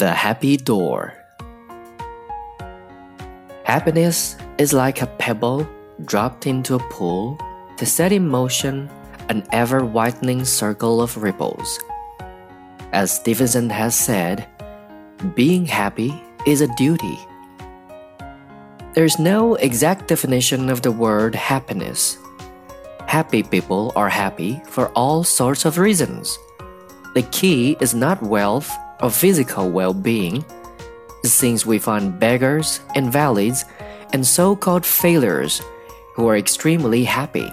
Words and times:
The 0.00 0.14
Happy 0.14 0.56
Door 0.56 1.12
Happiness 3.64 4.34
is 4.56 4.72
like 4.72 5.02
a 5.02 5.12
pebble 5.20 5.68
dropped 6.06 6.46
into 6.46 6.74
a 6.74 6.86
pool 6.88 7.38
to 7.76 7.84
set 7.84 8.10
in 8.10 8.26
motion 8.26 8.88
an 9.28 9.46
ever 9.52 9.84
widening 9.84 10.46
circle 10.46 11.02
of 11.02 11.22
ripples. 11.22 11.78
As 12.92 13.12
Stevenson 13.12 13.68
has 13.68 13.94
said, 13.94 14.48
being 15.34 15.66
happy 15.66 16.16
is 16.46 16.62
a 16.62 16.74
duty. 16.76 17.18
There's 18.94 19.18
no 19.18 19.56
exact 19.56 20.08
definition 20.08 20.70
of 20.70 20.80
the 20.80 20.92
word 20.92 21.34
happiness. 21.34 22.16
Happy 23.06 23.42
people 23.42 23.92
are 23.96 24.08
happy 24.08 24.62
for 24.64 24.88
all 24.96 25.24
sorts 25.24 25.66
of 25.66 25.76
reasons. 25.76 26.38
The 27.12 27.28
key 27.36 27.76
is 27.80 27.92
not 27.92 28.22
wealth 28.22 28.72
or 29.02 29.10
physical 29.10 29.70
well 29.70 29.94
being, 29.94 30.44
since 31.24 31.66
we 31.66 31.78
find 31.78 32.18
beggars, 32.18 32.80
invalids, 32.94 33.64
and 34.12 34.26
so 34.26 34.56
called 34.56 34.84
failures 34.84 35.62
who 36.14 36.26
are 36.28 36.36
extremely 36.36 37.04
happy. 37.04 37.50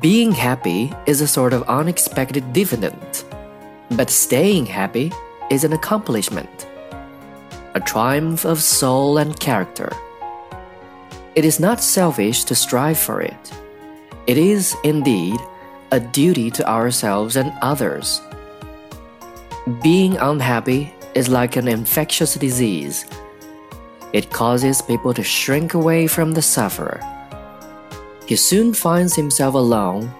Being 0.00 0.32
happy 0.32 0.92
is 1.06 1.20
a 1.20 1.26
sort 1.26 1.52
of 1.52 1.68
unexpected 1.68 2.52
dividend, 2.52 3.24
but 3.90 4.10
staying 4.10 4.66
happy 4.66 5.12
is 5.50 5.64
an 5.64 5.72
accomplishment, 5.72 6.66
a 7.74 7.80
triumph 7.80 8.44
of 8.44 8.62
soul 8.62 9.18
and 9.18 9.38
character. 9.38 9.92
It 11.34 11.44
is 11.44 11.58
not 11.58 11.80
selfish 11.80 12.44
to 12.44 12.54
strive 12.54 12.98
for 12.98 13.20
it. 13.20 13.52
It 14.26 14.38
is, 14.38 14.74
indeed, 14.84 15.38
a 15.90 15.98
duty 15.98 16.50
to 16.52 16.68
ourselves 16.68 17.36
and 17.36 17.52
others. 17.60 18.20
Being 19.80 20.16
unhappy 20.16 20.92
is 21.14 21.28
like 21.28 21.54
an 21.54 21.68
infectious 21.68 22.34
disease. 22.34 23.06
It 24.12 24.28
causes 24.28 24.82
people 24.82 25.14
to 25.14 25.22
shrink 25.22 25.74
away 25.74 26.08
from 26.08 26.32
the 26.32 26.42
sufferer. 26.42 27.00
He 28.26 28.34
soon 28.34 28.74
finds 28.74 29.14
himself 29.14 29.54
alone, 29.54 30.10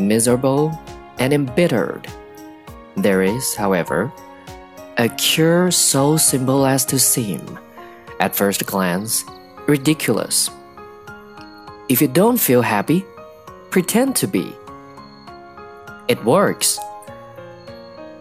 miserable, 0.00 0.76
and 1.20 1.32
embittered. 1.32 2.08
There 2.96 3.22
is, 3.22 3.54
however, 3.54 4.12
a 4.96 5.08
cure 5.10 5.70
so 5.70 6.16
simple 6.16 6.66
as 6.66 6.84
to 6.86 6.98
seem, 6.98 7.56
at 8.18 8.34
first 8.34 8.66
glance, 8.66 9.24
ridiculous. 9.68 10.50
If 11.88 12.02
you 12.02 12.08
don't 12.08 12.38
feel 12.38 12.62
happy, 12.62 13.04
pretend 13.70 14.16
to 14.16 14.26
be. 14.26 14.52
It 16.08 16.24
works. 16.24 16.80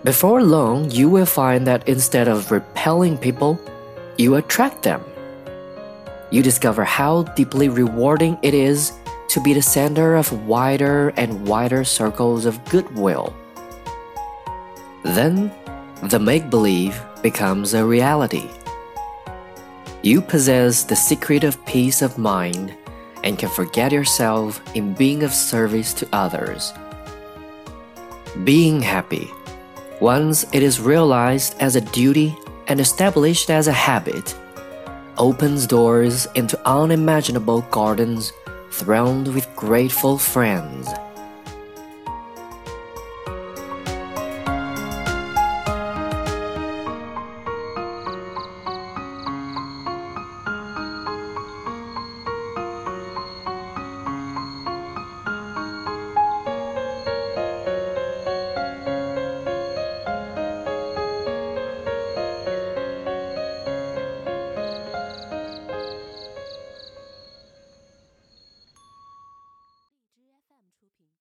Before 0.08 0.42
long, 0.42 0.90
you 0.90 1.10
will 1.10 1.26
find 1.26 1.68
that 1.68 1.86
instead 1.86 2.30
of 2.30 2.50
repelling 2.50 3.18
people, 3.18 3.60
you 4.18 4.36
attract 4.36 4.84
them. 4.84 5.04
You 6.32 6.42
discover 6.42 6.86
how 6.86 7.24
deeply 7.36 7.68
rewarding 7.68 8.38
it 8.42 8.54
is 8.54 8.94
to 9.28 9.42
be 9.42 9.54
the 9.54 9.62
center 9.62 10.16
of 10.16 10.48
wider 10.48 11.10
and 11.18 11.46
wider 11.46 11.84
circles 11.84 12.46
of 12.46 12.64
goodwill. 12.70 13.36
Then, 15.04 15.52
the 16.04 16.20
make 16.20 16.50
believe 16.50 17.04
becomes 17.22 17.74
a 17.74 17.86
reality. 17.86 18.48
You 20.04 20.22
possess 20.22 20.86
the 20.86 20.96
secret 20.96 21.44
of 21.44 21.66
peace 21.66 22.02
of 22.02 22.18
mind 22.18 22.74
and 23.26 23.38
can 23.38 23.50
forget 23.50 23.92
yourself 23.92 24.62
in 24.74 24.94
being 24.94 25.24
of 25.24 25.34
service 25.34 25.94
to 25.96 26.08
others. 26.14 26.72
Being 28.46 28.82
happy 28.82 29.30
once 30.00 30.46
it 30.54 30.62
is 30.62 30.80
realized 30.80 31.56
as 31.60 31.76
a 31.76 31.82
duty 31.82 32.38
and 32.68 32.80
established 32.80 33.50
as 33.50 33.68
a 33.68 33.74
habit, 33.74 34.36
opens 35.18 35.66
doors 35.66 36.28
into 36.36 36.60
unimaginable 36.68 37.62
gardens 37.72 38.32
thronged 38.70 39.28
with 39.34 39.48
grateful 39.56 40.18
friends. 40.18 40.88